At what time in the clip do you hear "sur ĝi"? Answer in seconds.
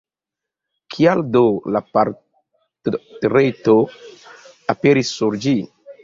5.19-5.55